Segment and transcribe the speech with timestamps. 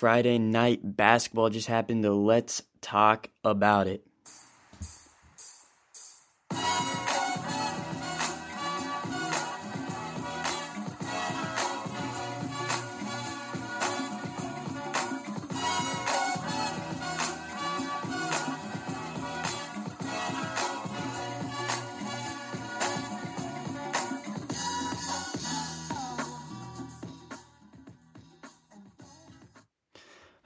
[0.00, 2.02] Friday night basketball just happened.
[2.04, 4.06] So let's talk about it.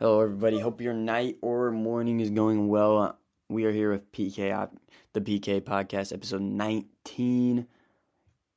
[0.04, 0.60] Hello, everybody.
[0.60, 3.18] Hope your night or morning is going well.
[3.48, 4.68] We are here with PK,
[5.14, 7.66] the PK podcast, episode 19.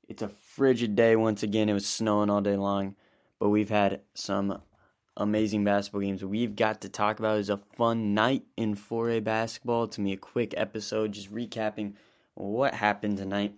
[0.09, 1.69] It's a frigid day once again.
[1.69, 2.97] It was snowing all day long,
[3.39, 4.61] but we've had some
[5.15, 7.38] amazing basketball games we've got to talk about.
[7.38, 9.88] Was a fun night in 4A basketball.
[9.88, 11.93] To be a quick episode just recapping
[12.33, 13.53] what happened tonight.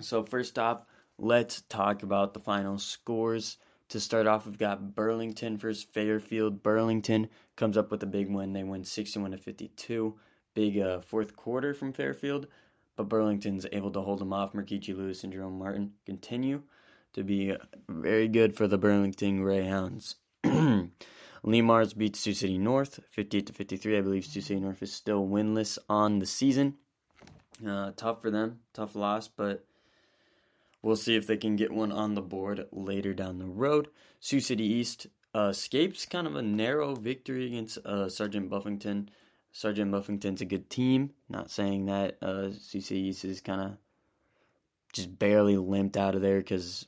[0.00, 0.80] So, first off,
[1.16, 3.56] let's talk about the final scores.
[3.90, 6.62] To start off, we've got Burlington versus Fairfield.
[6.62, 8.52] Burlington comes up with a big win.
[8.52, 10.14] They win 61 to 52.
[10.54, 12.46] Big uh, fourth quarter from Fairfield,
[12.96, 14.52] but Burlington's able to hold them off.
[14.52, 16.62] Merkichi Lewis and Jerome Martin continue
[17.12, 17.54] to be
[17.88, 20.16] very good for the Burlington Greyhounds.
[20.44, 23.98] Le Mars beats Sioux City North 58 to 53.
[23.98, 26.74] I believe Sioux City North is still winless on the season.
[27.64, 29.64] Uh, tough for them, tough loss, but
[30.84, 33.88] We'll see if they can get one on the board later down the road.
[34.20, 39.08] Sioux City East uh, escapes kind of a narrow victory against uh, Sergeant Bluff-Luton.
[39.50, 41.12] Sergeant Bluff-Luton's a good team.
[41.26, 43.78] Not saying that uh, Sioux City East is kind of
[44.92, 46.86] just barely limped out of there because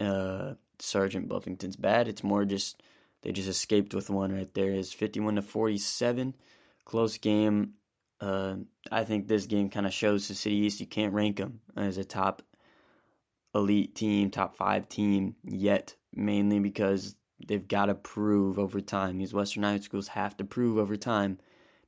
[0.00, 2.08] uh, Sergeant Bluff-Luton's bad.
[2.08, 2.82] It's more just
[3.20, 4.70] they just escaped with one right there.
[4.70, 6.34] Is 51 to 47.
[6.86, 7.74] Close game.
[8.22, 8.54] Uh,
[8.90, 11.98] I think this game kind of shows the City East you can't rank them as
[11.98, 12.40] a top
[13.54, 17.14] elite team, top five team yet, mainly because
[17.46, 19.18] they've got to prove over time.
[19.18, 21.38] These Western Iowa schools have to prove over time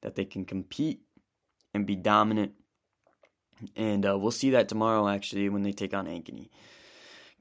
[0.03, 1.01] that they can compete
[1.73, 2.53] and be dominant.
[3.77, 6.48] And uh, we'll see that tomorrow, actually, when they take on Ankeny.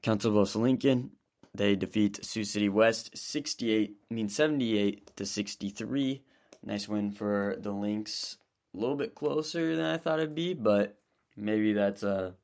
[0.02, 1.10] Council Bluffs Lincoln,
[1.54, 6.22] they defeat Sioux City West 68, I mean 78 to 63.
[6.62, 8.38] Nice win for the Lynx.
[8.74, 10.98] A little bit closer than I thought it'd be, but
[11.36, 12.34] maybe that's a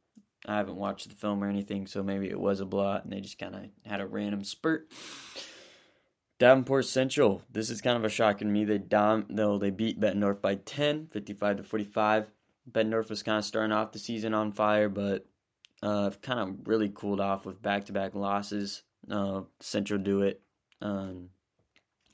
[0.47, 3.21] I haven't watched the film or anything, so maybe it was a blot and they
[3.21, 4.91] just kind of had a random spurt.
[6.39, 7.43] Davenport Central.
[7.53, 8.65] This is kind of a shock in me.
[8.65, 12.31] They dom though they beat Bettendorf by 10, 55 to 45.
[12.71, 15.27] Bettendorf was kind of starting off the season on fire, but
[15.83, 18.83] uh, kind of really cooled off with back-to-back losses.
[19.11, 20.41] Uh, Central do it,
[20.83, 21.31] um,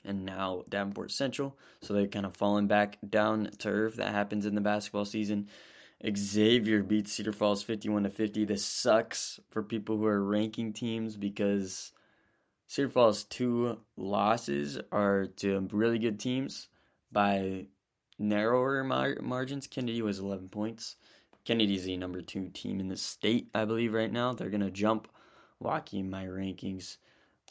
[0.03, 1.57] and now Davenport Central.
[1.81, 3.95] So they're kind of falling back down to earth.
[3.95, 5.47] That happens in the basketball season.
[6.05, 8.45] Xavier beats Cedar Falls 51 to 50.
[8.45, 11.91] This sucks for people who are ranking teams because
[12.67, 16.67] Cedar Falls' two losses are to really good teams
[17.11, 17.65] by
[18.19, 19.65] narrower mar- margins.
[19.65, 20.95] Kennedy was 11 points.
[21.45, 24.33] Kennedy's the number two team in the state, I believe, right now.
[24.33, 25.07] They're going to jump
[25.63, 26.97] Waukee in my rankings.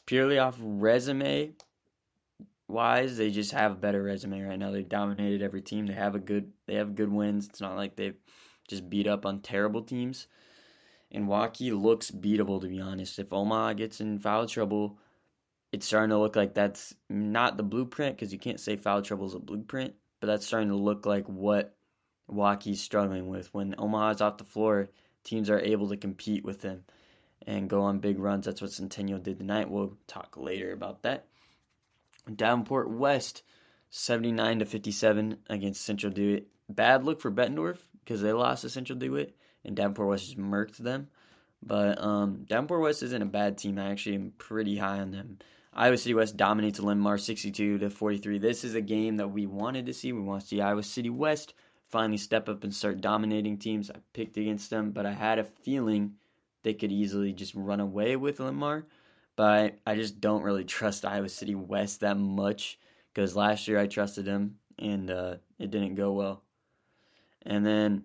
[0.05, 1.55] Purely off resume
[2.69, 4.71] wise, they just have a better resume right now.
[4.71, 5.87] They've dominated every team.
[5.87, 7.47] They have a good they have good wins.
[7.47, 8.19] It's not like they've
[8.69, 10.27] just beat up on terrible teams.
[11.13, 13.19] And Waukee looks beatable to be honest.
[13.19, 14.99] If Omaha gets in foul trouble,
[15.73, 19.27] it's starting to look like that's not the blueprint because you can't say foul trouble
[19.27, 21.77] is a blueprint, but that's starting to look like what
[22.31, 23.53] Waukee's struggling with.
[23.55, 24.91] When Omaha's off the floor,
[25.23, 26.85] teams are able to compete with them
[27.47, 28.47] and go on big runs.
[28.47, 29.71] That's what Centennial did tonight.
[29.71, 31.27] We'll talk later about that.
[32.35, 33.43] Davenport West,
[33.91, 36.49] 79 to 57 against Central DeWitt.
[36.69, 40.79] Bad look for Bettendorf because they lost to Central DeWitt, and Davenport West just murked
[40.79, 41.09] them.
[41.63, 43.79] But um, Davenport West isn't a bad team.
[43.79, 45.39] I actually am pretty high on them.
[45.73, 48.39] Iowa City West dominates Linn-Mar 62 to 43.
[48.39, 50.13] This is a game that we wanted to see.
[50.13, 51.55] We want to see Iowa City West
[51.89, 53.91] finally step up and start dominating teams.
[53.91, 56.15] I picked against them, but I had a feeling
[56.63, 58.87] they could easily just run away with Linn-Mar.
[59.37, 62.79] But I, just don't really trust Iowa City West that much
[63.13, 66.43] because last year I trusted them and uh, it didn't go well.
[67.43, 68.05] And then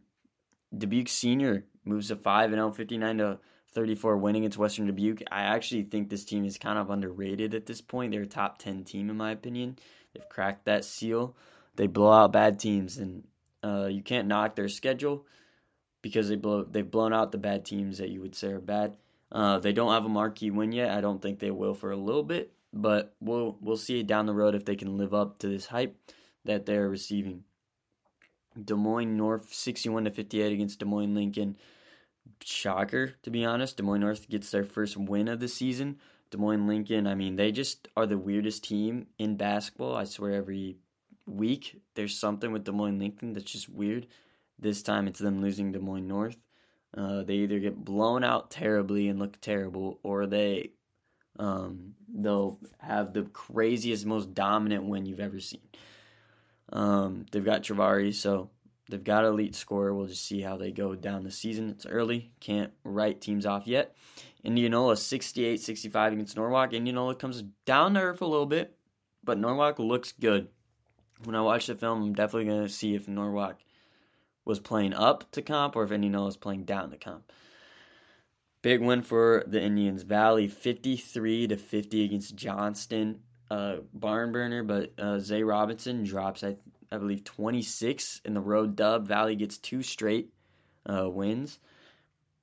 [0.77, 3.39] Dubuque Senior moves to 5 and 0, 59 to
[3.73, 5.23] 34, winning against Western Dubuque.
[5.31, 8.11] I actually think this team is kind of underrated at this point.
[8.11, 9.77] They're a top 10 team, in my opinion.
[10.13, 11.35] They've cracked that seal.
[11.77, 13.23] They blow out bad teams, and
[13.63, 15.25] uh, you can't knock their schedule
[16.01, 18.97] because they blow they've blown out the bad teams that you would say are bad.
[19.31, 20.91] Uh, they don't have a marquee win yet.
[20.91, 24.33] I don't think they will for a little bit, but we'll we'll see down the
[24.33, 25.95] road if they can live up to this hype
[26.45, 27.43] that they're receiving.
[28.61, 31.57] Des Moines North 61 to 58 against Des Moines Lincoln.
[32.43, 33.77] Shocker, to be honest.
[33.77, 35.97] Des Moines North gets their first win of the season.
[36.31, 39.95] Des Moines Lincoln, I mean, they just are the weirdest team in basketball.
[39.95, 40.77] I swear every
[41.25, 44.07] week there's something with Des Moines Lincoln that's just weird.
[44.59, 46.37] This time it's them losing Des Moines North.
[46.95, 50.71] Uh, they either get blown out terribly and look terrible, or they
[51.39, 55.61] um, they'll have the craziest, most dominant win you've ever seen.
[56.71, 58.49] Um, they've got Travari, so
[58.89, 59.93] they've got elite scorer.
[59.93, 61.69] We'll just see how they go down the season.
[61.69, 63.95] It's early, can't write teams off yet.
[64.43, 66.73] Indianola 68-65 against Norwalk.
[66.73, 68.75] Indianola comes down to earth a little bit,
[69.23, 70.47] but Norwalk looks good.
[71.23, 73.57] When I watch the film, I'm definitely going to see if Norwalk
[74.45, 77.31] was playing up to comp or if Indianola is playing down to comp.
[78.61, 80.03] Big win for the Indians.
[80.03, 83.19] Valley 53 to 50 against Johnston.
[83.49, 86.55] Uh, barn burner, but uh, Zay Robinson drops, I,
[86.89, 89.07] I believe, 26 in the road dub.
[89.07, 90.31] Valley gets two straight
[90.85, 91.59] uh, wins.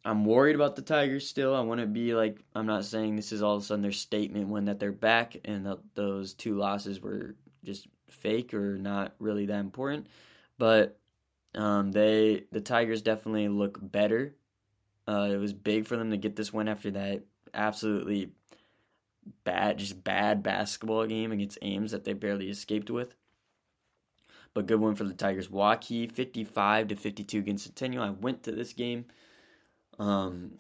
[0.05, 1.55] I'm worried about the Tigers still.
[1.55, 3.93] I want to be like, I'm not saying this is all of a sudden their
[3.93, 9.47] statement when that they're back and those two losses were just fake or not really
[9.47, 10.07] that important.
[10.59, 10.99] But
[11.55, 14.35] um, they the Tigers definitely look better.
[15.07, 17.23] Uh, it was big for them to get this win after that
[17.55, 18.33] absolutely
[19.45, 23.15] bad, just bad basketball game against Ames that they barely escaped with.
[24.55, 25.49] But good one for the Tigers.
[25.49, 28.03] Waukee 55 to 52 against Centennial.
[28.03, 29.07] I went to this game.
[29.99, 30.53] Um,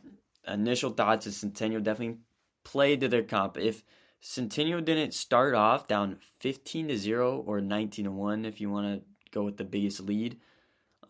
[0.46, 2.18] initial thoughts is Centennial definitely
[2.64, 3.56] played to their comp.
[3.56, 3.82] If
[4.20, 9.00] Centennial didn't start off down 15 to 0 or 19 to 1 if you want
[9.00, 10.38] to go with the biggest lead,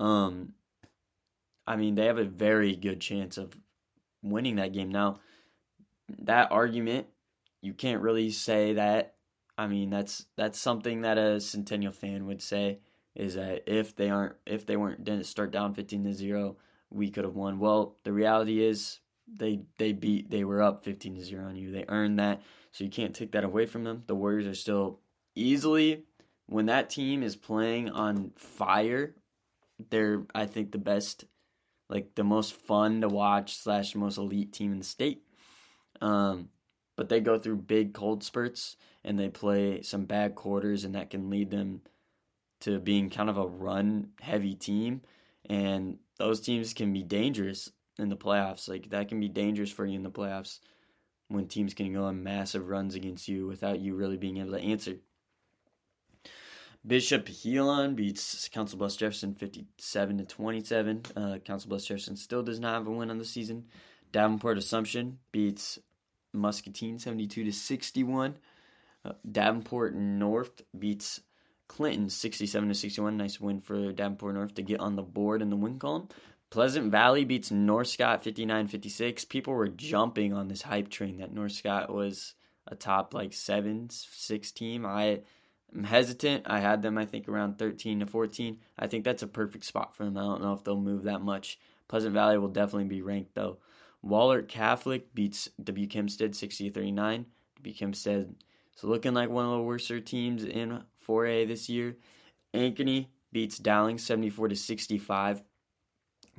[0.00, 0.54] um,
[1.66, 3.52] I mean, they have a very good chance of
[4.22, 4.90] winning that game.
[4.90, 5.20] Now,
[6.20, 7.06] that argument,
[7.60, 9.14] you can't really say that.
[9.56, 12.78] I mean, that's that's something that a Centennial fan would say
[13.14, 16.56] is that if they aren't if they weren't didn't start down 15 to 0,
[16.90, 17.58] we could have won.
[17.58, 21.72] Well, the reality is they they beat they were up 15 to 0 on you.
[21.72, 22.40] They earned that.
[22.70, 24.04] So you can't take that away from them.
[24.06, 25.00] The Warriors are still
[25.34, 26.04] easily
[26.46, 29.14] when that team is playing on fire
[29.90, 31.24] they're I think the best,
[31.88, 35.22] like the most fun to watch slash most elite team in the state.
[36.00, 36.50] Um,
[36.96, 41.10] but they go through big cold spurts and they play some bad quarters, and that
[41.10, 41.82] can lead them
[42.60, 45.02] to being kind of a run heavy team.
[45.48, 48.68] And those teams can be dangerous in the playoffs.
[48.68, 50.58] Like that can be dangerous for you in the playoffs
[51.28, 54.60] when teams can go on massive runs against you without you really being able to
[54.60, 54.96] answer.
[56.88, 61.02] Bishop Heelan beats Council Bluffs Jefferson 57 to 27.
[61.14, 63.66] Uh, Council Bluffs Jefferson still does not have a win on the season.
[64.10, 65.78] Davenport Assumption beats
[66.32, 68.36] Muscatine 72 to 61.
[69.04, 71.20] Uh, Davenport North beats
[71.68, 73.18] Clinton 67 to 61.
[73.18, 76.08] Nice win for Davenport North to get on the board in the win column.
[76.48, 79.26] Pleasant Valley beats North Scott 59 56.
[79.26, 82.34] People were jumping on this hype train that North Scott was
[82.66, 84.86] a top like 7 6 team.
[84.86, 85.20] I
[85.74, 86.44] I'm hesitant.
[86.46, 88.58] I had them, I think, around 13 to 14.
[88.78, 90.16] I think that's a perfect spot for them.
[90.16, 91.58] I don't know if they'll move that much.
[91.88, 93.58] Pleasant Valley will definitely be ranked, though.
[94.04, 95.88] Wahlert Catholic beats W.
[95.92, 97.26] Hempstead 60 39.
[97.56, 97.74] W.
[97.78, 98.34] Hempstead
[98.76, 101.96] is looking like one of the worser teams in 4A this year.
[102.54, 105.42] Ankeny beats Dowling 74 to 65.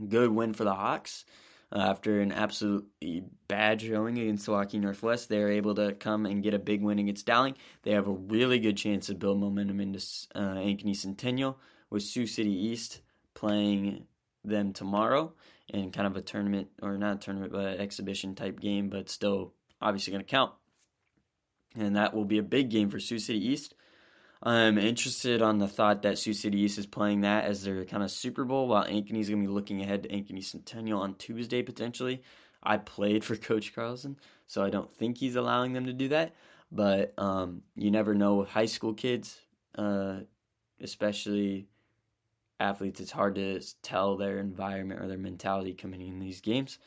[0.08, 1.26] Good win for the Hawks.
[1.72, 6.56] Uh, after an absolutely bad showing against Waukee Northwest, they're able to come and get
[6.56, 7.56] a big win against Dowling.
[7.84, 10.00] They have a really good chance to build momentum into
[10.34, 11.60] uh, Ankeny Centennial
[11.90, 13.02] with Sioux City East
[13.36, 14.06] playing
[14.44, 15.34] them tomorrow
[15.68, 19.54] in kind of a tournament, or not a tournament, but exhibition type game, but still
[19.82, 20.52] obviously going to count.
[21.76, 23.76] And that will be a big game for Sioux City East.
[24.42, 28.04] I'm interested on the thought that Sioux City East is playing that as their kind
[28.04, 31.62] of Super Bowl, while Ankeny's going to be looking ahead to Ankeny Centennial on Tuesday
[31.62, 32.24] potentially.
[32.64, 34.18] I played for Coach Carlson,
[34.48, 36.36] so I don't think he's allowing them to do that.
[36.72, 39.38] But um, you never know with high school kids,
[39.76, 40.20] uh,
[40.80, 41.68] especially
[42.60, 43.00] athletes.
[43.00, 46.78] It's hard to tell their environment or their mentality coming in these games.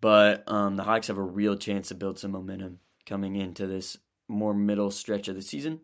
[0.00, 3.98] But um, the Hawks have a real chance to build some momentum coming into this
[4.30, 5.80] more middle stretch of the season.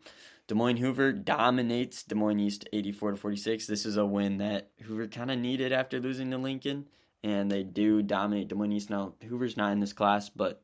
[0.48, 3.66] Des Moines Hoover dominates Des Moines East 84 to 46.
[3.66, 6.86] This is a win that Hoover kind of needed after losing to Lincoln,
[7.24, 8.90] and they do dominate Des Moines East.
[8.90, 10.62] Now Hoover's not in this class, but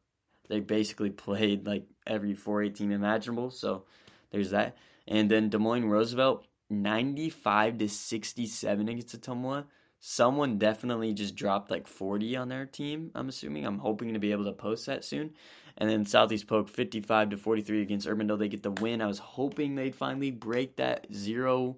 [0.49, 3.51] they basically played like every 4A team imaginable.
[3.51, 3.85] So
[4.31, 4.77] there's that.
[5.09, 9.65] And then Des Moines Roosevelt 95 to 67 against Ottumwa.
[10.05, 13.13] Someone definitely just dropped like 40 on their team.
[13.15, 13.65] I'm assuming.
[13.65, 15.31] I'm hoping to be able to post that soon.
[15.79, 18.37] And then Southeast Polk 55 to 43 against Urbandale.
[18.37, 19.01] They get the win.
[19.01, 21.77] I was hoping they'd finally break that zero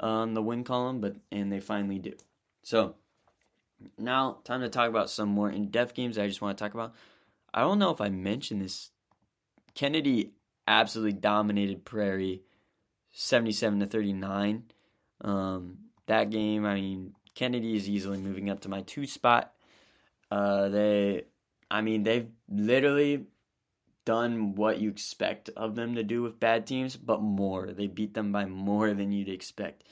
[0.00, 2.14] on the win column, but and they finally do.
[2.64, 2.96] So
[3.96, 6.94] now time to talk about some more in-depth games I just want to talk about.
[7.54, 8.90] I don't know if I mentioned this.
[9.72, 10.32] Kennedy
[10.66, 12.42] absolutely dominated Prairie,
[13.12, 14.64] seventy-seven to thirty-nine.
[15.20, 19.52] Um, that game, I mean, Kennedy is easily moving up to my two spot.
[20.32, 21.26] Uh, they,
[21.70, 23.26] I mean, they've literally
[24.04, 27.68] done what you expect of them to do with bad teams, but more.
[27.68, 29.84] They beat them by more than you'd expect,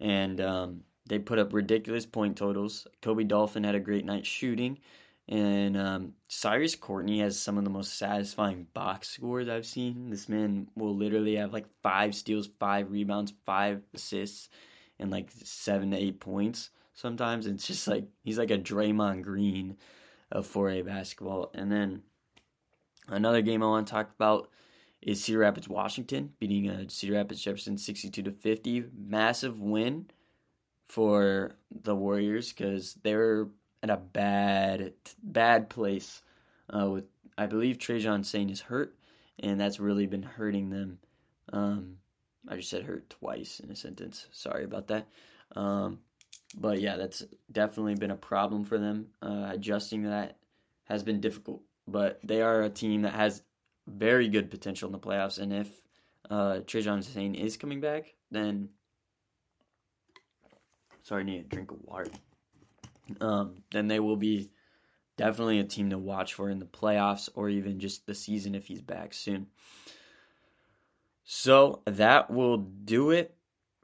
[0.00, 2.86] and um, they put up ridiculous point totals.
[3.02, 4.78] Kobe Dolphin had a great night shooting.
[5.26, 10.10] And um, Cyrus Courtney has some of the most satisfying box scores I've seen.
[10.10, 14.50] This man will literally have like five steals, five rebounds, five assists,
[14.98, 16.68] and like seven to eight points.
[16.94, 19.76] Sometimes it's just like he's like a Draymond Green
[20.30, 21.50] of 4A basketball.
[21.54, 22.02] And then
[23.08, 24.48] another game I want to talk about
[25.02, 28.84] is Cedar Rapids, Washington, beating uh, Cedar Rapids Jefferson 62 to 50.
[28.96, 30.06] Massive win
[30.84, 33.50] for the Warriors because they were
[33.82, 36.22] at a bad bad place
[36.70, 37.04] uh, with
[37.36, 38.96] I believe Trajan Sane is hurt,
[39.40, 40.98] and that's really been hurting them.
[41.52, 41.96] Um,
[42.48, 44.26] I just said hurt twice in a sentence.
[44.30, 45.08] Sorry about that.
[45.56, 45.98] Um,
[46.54, 49.08] but yeah, that's definitely been a problem for them.
[49.20, 50.38] Uh, adjusting that
[50.84, 53.42] has been difficult, but they are a team that has
[53.86, 55.38] very good potential in the playoffs.
[55.38, 55.68] And if
[56.30, 58.70] uh, Trajan Sane is coming back, then
[61.02, 62.10] sorry, I need a drink of water
[63.20, 64.50] um, then they will be
[65.16, 68.66] definitely a team to watch for in the playoffs or even just the season if
[68.66, 69.46] he's back soon.
[71.24, 73.34] So that will do it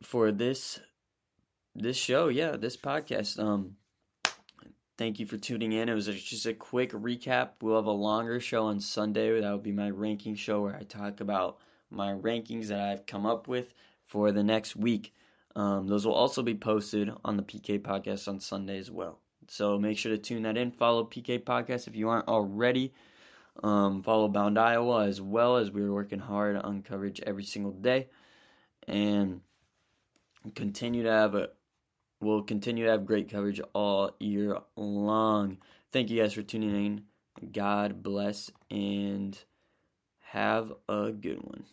[0.02, 0.80] for this
[1.80, 2.28] this show.
[2.28, 3.38] Yeah, this podcast.
[3.38, 3.76] Um,
[4.98, 5.88] thank you for tuning in.
[5.88, 7.50] It was just a quick recap.
[7.60, 9.40] We'll have a longer show on Sunday.
[9.40, 11.58] That will be my ranking show where I talk about
[11.90, 13.72] my rankings that I've come up with
[14.06, 15.14] for the next week.
[15.56, 19.18] Um, those will also be posted on the PK podcast on Sunday as well.
[19.48, 20.70] So make sure to tune that in.
[20.70, 22.92] Follow PK podcast if you aren't already.
[23.62, 28.08] Um, follow Bound Iowa as well as we're working hard on coverage every single day,
[28.86, 29.40] and
[30.54, 31.50] continue to have a
[32.20, 35.58] we'll continue to have great coverage all year long.
[35.92, 37.02] Thank you guys for tuning in.
[37.52, 39.38] God bless and
[40.20, 41.64] have a good one.